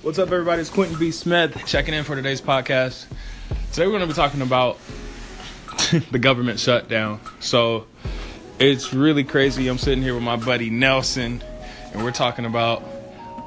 [0.00, 0.60] What's up, everybody?
[0.60, 1.10] It's Quentin B.
[1.10, 3.06] Smith checking in for today's podcast.
[3.72, 4.78] Today, we're going to be talking about
[6.12, 7.18] the government shutdown.
[7.40, 7.88] So,
[8.60, 9.66] it's really crazy.
[9.66, 11.42] I'm sitting here with my buddy Nelson,
[11.92, 12.84] and we're talking about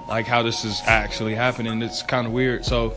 [0.09, 1.81] like how this is actually happening.
[1.81, 2.65] It's kind of weird.
[2.65, 2.93] So,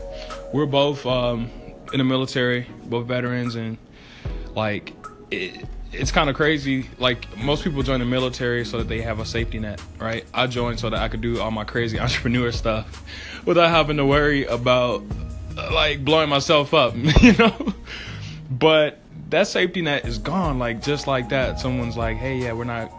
[0.51, 1.49] we're both um,
[1.93, 3.77] in the military, both veterans, and
[4.53, 4.93] like
[5.31, 6.89] it, it's kind of crazy.
[6.99, 10.25] Like most people join the military so that they have a safety net, right?
[10.33, 13.03] I joined so that I could do all my crazy entrepreneur stuff
[13.45, 15.03] without having to worry about
[15.71, 17.73] like blowing myself up, you know.
[18.49, 21.59] But that safety net is gone, like just like that.
[21.59, 22.91] Someone's like, "Hey, yeah, we're not,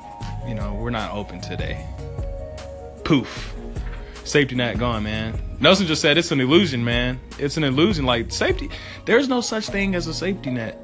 [0.47, 1.87] you know, we're not open today."
[3.05, 3.55] Poof,
[4.25, 5.41] safety net gone, man.
[5.61, 7.21] Nelson just said it's an illusion, man.
[7.39, 8.05] It's an illusion.
[8.05, 8.71] Like safety,
[9.05, 10.79] there's no such thing as a safety net.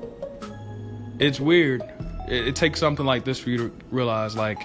[1.22, 1.82] It's weird.
[2.28, 4.58] It, it takes something like this for you to realize, like,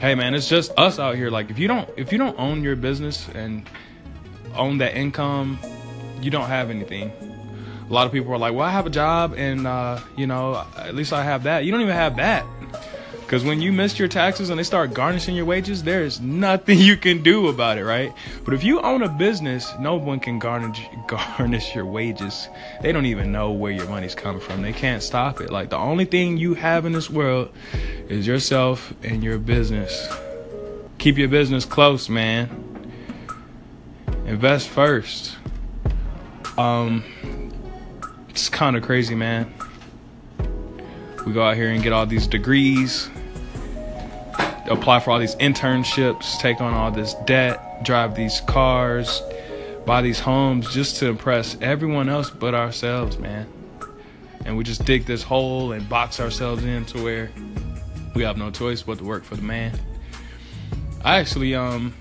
[0.00, 1.30] hey, man, it's just us out here.
[1.30, 3.68] Like, if you don't, if you don't own your business and
[4.56, 5.60] own that income,
[6.20, 7.12] you don't have anything.
[7.88, 10.66] A lot of people are like, well, I have a job and, uh, you know,
[10.76, 11.64] at least I have that.
[11.64, 12.44] You don't even have that.
[13.28, 16.78] Because when you miss your taxes and they start garnishing your wages, there is nothing
[16.78, 18.10] you can do about it, right?
[18.42, 22.48] But if you own a business, no one can garnish garnish your wages.
[22.80, 24.62] They don't even know where your money's coming from.
[24.62, 25.50] They can't stop it.
[25.50, 27.52] Like the only thing you have in this world
[28.08, 30.08] is yourself and your business.
[30.96, 32.48] Keep your business close, man.
[34.24, 35.36] Invest first.
[36.56, 37.04] Um,
[38.30, 39.52] it's kind of crazy, man.
[41.26, 43.10] We go out here and get all these degrees,
[44.70, 49.22] apply for all these internships, take on all this debt, drive these cars,
[49.86, 53.46] buy these homes just to impress everyone else but ourselves, man.
[54.44, 57.30] And we just dig this hole and box ourselves in to where
[58.14, 59.78] we have no choice but to work for the man.
[61.04, 61.94] I actually, um,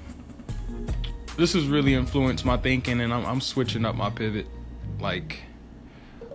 [1.38, 4.48] this has really influenced my thinking, and I'm, I'm switching up my pivot.
[5.00, 5.42] Like,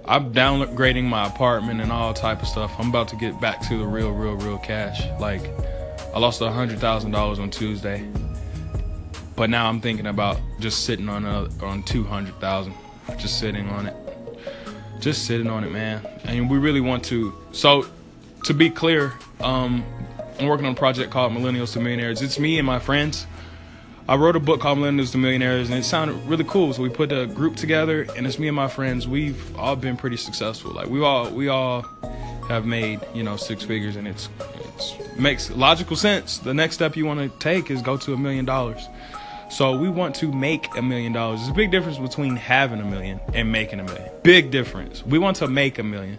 [0.05, 2.73] I'm downgrading my apartment and all type of stuff.
[2.79, 5.03] I'm about to get back to the real, real, real cash.
[5.21, 5.51] Like,
[6.15, 8.07] I lost a hundred thousand dollars on Tuesday,
[9.35, 12.75] but now I'm thinking about just sitting on a, on two hundred thousand,
[13.17, 13.97] just sitting on it,
[15.01, 16.07] just sitting on it, man.
[16.25, 17.33] And we really want to.
[17.53, 17.87] So,
[18.45, 19.83] to be clear, um,
[20.39, 22.21] I'm working on a project called Millennials to Millionaires.
[22.21, 23.27] It's me and my friends.
[24.07, 26.75] I wrote a book called Millennials to Millionaires, and it sounded really cool.
[26.75, 29.09] So we put a group together, and it's me and my friends.
[29.09, 30.73] We've all been pretty successful.
[30.73, 31.87] Like we all we all
[32.49, 34.29] have made you know six figures, and it's
[34.99, 36.39] it makes logical sense.
[36.39, 38.87] The next step you want to take is go to a million dollars.
[39.51, 41.41] So we want to make a million dollars.
[41.41, 44.11] There's a big difference between having a million and making a million.
[44.23, 45.05] Big difference.
[45.05, 46.19] We want to make a million.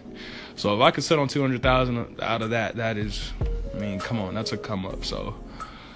[0.56, 3.32] So if I could sit on two hundred thousand out of that, that is,
[3.74, 5.04] I mean, come on, that's a come up.
[5.04, 5.36] So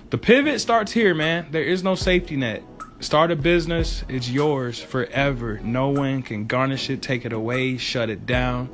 [0.10, 1.48] the pivot starts here, man.
[1.52, 2.64] There is no safety net.
[3.00, 5.60] Start a business, it's yours forever.
[5.64, 8.70] No one can garnish it, take it away, shut it down.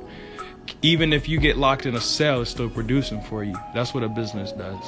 [0.82, 3.54] Even if you get locked in a cell, it's still producing for you.
[3.74, 4.84] That's what a business does.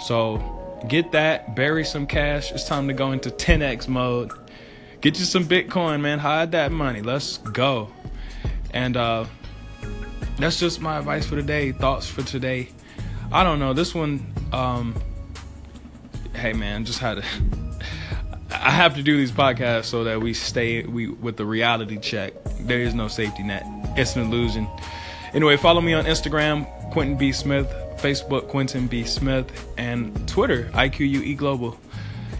[0.00, 2.52] So get that, bury some cash.
[2.52, 4.32] It's time to go into 10x mode.
[5.00, 6.18] Get you some Bitcoin, man.
[6.18, 7.02] Hide that money.
[7.02, 7.88] Let's go.
[8.72, 9.26] And uh,
[10.38, 11.72] that's just my advice for today.
[11.72, 12.68] Thoughts for today.
[13.32, 13.72] I don't know.
[13.72, 14.24] This one.
[14.52, 14.94] Um,
[16.34, 17.24] hey man, just had to.
[18.50, 22.32] I have to do these podcasts so that we stay we with the reality check.
[22.60, 23.64] There is no safety net.
[23.98, 24.68] It's an illusion.
[25.34, 27.66] Anyway, follow me on Instagram, Quentin B Smith,
[27.96, 31.76] Facebook, Quentin B Smith, and Twitter, IQUE Global.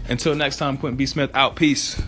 [0.07, 1.57] Until next time, Quentin B Smith out.
[1.57, 2.01] Peace.